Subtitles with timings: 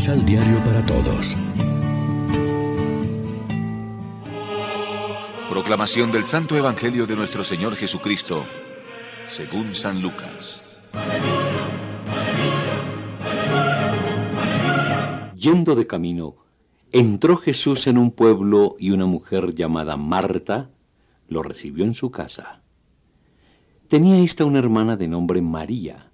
[0.00, 1.36] Misal Diario para Todos.
[5.50, 8.46] Proclamación del Santo Evangelio de nuestro Señor Jesucristo,
[9.28, 10.62] según San Lucas.
[15.36, 16.36] Yendo de camino,
[16.92, 20.70] entró Jesús en un pueblo y una mujer llamada Marta
[21.28, 22.62] lo recibió en su casa.
[23.86, 26.09] Tenía esta una hermana de nombre María,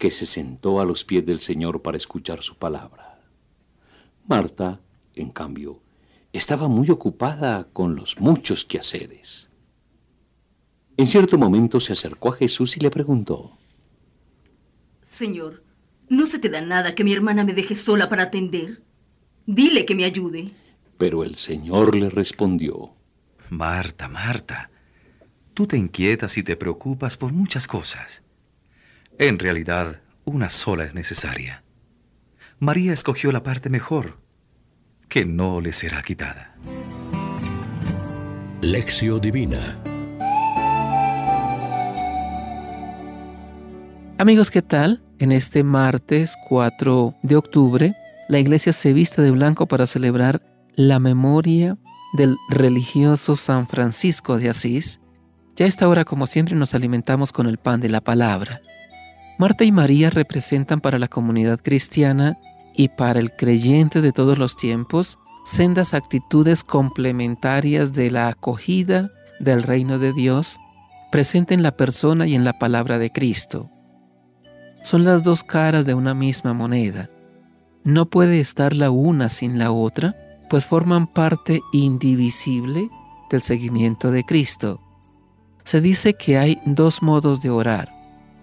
[0.00, 3.20] que se sentó a los pies del Señor para escuchar su palabra.
[4.26, 4.80] Marta,
[5.14, 5.82] en cambio,
[6.32, 9.50] estaba muy ocupada con los muchos quehaceres.
[10.96, 13.58] En cierto momento se acercó a Jesús y le preguntó,
[15.02, 15.62] Señor,
[16.08, 18.82] ¿no se te da nada que mi hermana me deje sola para atender?
[19.44, 20.50] Dile que me ayude.
[20.96, 22.94] Pero el Señor le respondió,
[23.50, 24.70] Marta, Marta,
[25.52, 28.22] tú te inquietas y te preocupas por muchas cosas.
[29.20, 31.62] En realidad, una sola es necesaria.
[32.58, 34.16] María escogió la parte mejor,
[35.10, 36.54] que no le será quitada.
[38.62, 39.76] Lección Divina
[44.16, 45.02] Amigos, ¿qué tal?
[45.18, 47.94] En este martes 4 de octubre,
[48.30, 50.40] la iglesia se viste de blanco para celebrar
[50.76, 51.76] la memoria
[52.14, 54.98] del religioso San Francisco de Asís.
[55.56, 58.62] Ya a esta hora, como siempre, nos alimentamos con el pan de la palabra.
[59.40, 62.38] Marta y María representan para la comunidad cristiana
[62.76, 69.62] y para el creyente de todos los tiempos sendas actitudes complementarias de la acogida del
[69.62, 70.58] reino de Dios
[71.10, 73.70] presente en la persona y en la palabra de Cristo
[74.82, 77.08] son las dos caras de una misma moneda.
[77.82, 80.14] No puede estar la una sin la otra,
[80.50, 82.90] pues forman parte indivisible
[83.30, 84.82] del seguimiento de Cristo.
[85.64, 87.99] Se dice que hay dos modos de orar,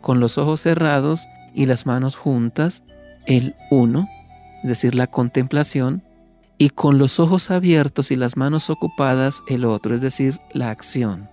[0.00, 2.84] con los ojos cerrados y las manos juntas,
[3.26, 4.08] el uno,
[4.62, 6.02] es decir, la contemplación,
[6.58, 11.30] y con los ojos abiertos y las manos ocupadas, el otro, es decir, la acción.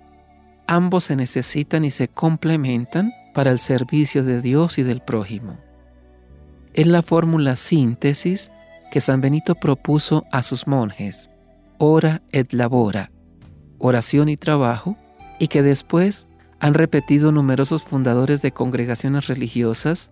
[0.67, 5.57] Ambos se necesitan y se complementan para el servicio de Dios y del prójimo.
[6.73, 8.51] Es la fórmula síntesis
[8.89, 11.29] que San Benito propuso a sus monjes,
[11.77, 13.11] ora et labora,
[13.79, 14.97] oración y trabajo,
[15.39, 16.25] y que después
[16.59, 20.11] han repetido numerosos fundadores de congregaciones religiosas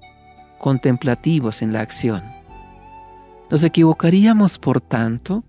[0.60, 2.24] contemplativos en la acción.
[3.50, 5.44] Nos equivocaríamos, por tanto,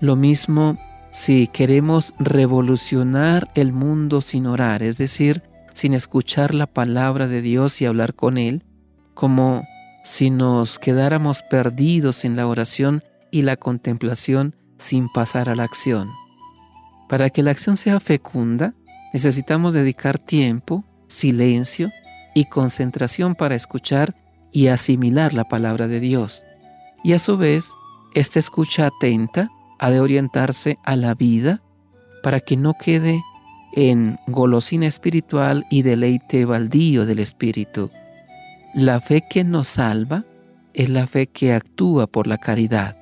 [0.00, 0.78] lo mismo
[1.10, 5.42] si queremos revolucionar el mundo sin orar, es decir,
[5.72, 8.64] sin escuchar la palabra de Dios y hablar con Él,
[9.14, 9.64] como
[10.04, 16.10] si nos quedáramos perdidos en la oración y la contemplación sin pasar a la acción.
[17.08, 18.74] Para que la acción sea fecunda,
[19.12, 21.90] necesitamos dedicar tiempo, silencio
[22.34, 24.14] y concentración para escuchar
[24.52, 26.44] y asimilar la palabra de Dios.
[27.04, 27.72] Y a su vez,
[28.14, 31.62] esta escucha atenta ha de orientarse a la vida
[32.22, 33.22] para que no quede
[33.72, 37.90] en golosina espiritual y deleite baldío del espíritu.
[38.74, 40.24] La fe que nos salva
[40.74, 42.96] es la fe que actúa por la caridad.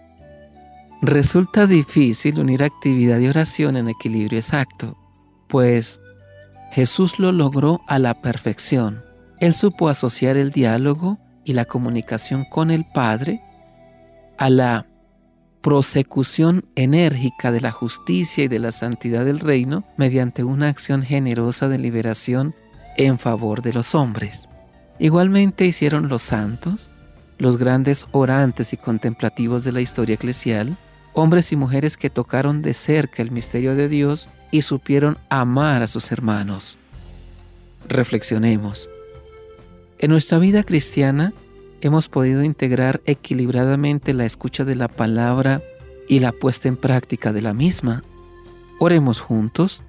[1.03, 4.97] Resulta difícil unir actividad y oración en equilibrio exacto,
[5.49, 6.01] pues
[6.73, 9.05] Jesús lo logró a la perfección.
[9.41, 13.43] Él supo asociar el diálogo y la comunicación con el Padre
[14.39, 14.87] a la
[15.61, 21.69] prosecución enérgica de la justicia y de la santidad del reino mediante una acción generosa
[21.69, 22.55] de liberación
[22.97, 24.49] en favor de los hombres.
[24.99, 26.91] Igualmente hicieron los santos,
[27.39, 30.77] los grandes orantes y contemplativos de la historia eclesial,
[31.17, 35.87] hombres y mujeres que tocaron de cerca el misterio de Dios y supieron amar a
[35.87, 36.79] sus hermanos.
[37.89, 38.91] Reflexionemos.
[39.99, 41.33] En nuestra vida cristiana,
[41.81, 45.63] hemos podido integrar equilibradamente la escucha de la palabra
[46.07, 48.05] y la puesta en práctica de la misma.
[48.79, 49.83] Oremos juntos.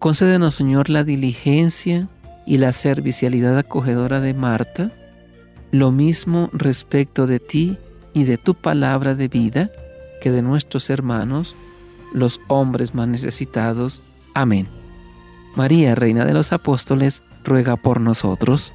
[0.00, 2.08] Concédenos, Señor, la diligencia
[2.44, 4.90] y la servicialidad acogedora de Marta,
[5.70, 7.78] lo mismo respecto de ti
[8.14, 9.70] y de tu palabra de vida
[10.20, 11.56] que de nuestros hermanos,
[12.12, 14.02] los hombres más necesitados.
[14.34, 14.68] Amén.
[15.56, 18.72] María, Reina de los Apóstoles, ruega por nosotros.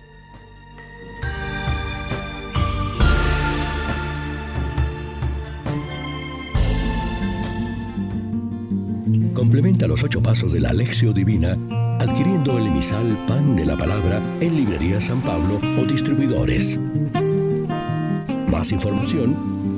[9.33, 11.55] Complementa los ocho pasos de la Alexio Divina
[11.99, 16.77] adquiriendo el emisal Pan de la Palabra en Librería San Pablo o distribuidores.
[18.51, 19.54] Más información